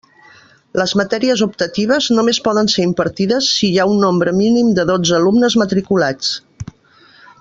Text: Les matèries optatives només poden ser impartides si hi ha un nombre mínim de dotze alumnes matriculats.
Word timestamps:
Les 0.79 0.93
matèries 1.01 1.43
optatives 1.45 2.07
només 2.19 2.39
poden 2.47 2.71
ser 2.75 2.85
impartides 2.89 3.51
si 3.59 3.69
hi 3.69 3.77
ha 3.83 3.87
un 3.91 4.01
nombre 4.07 4.33
mínim 4.39 4.73
de 4.81 4.87
dotze 4.93 5.19
alumnes 5.19 5.59
matriculats. 5.65 6.33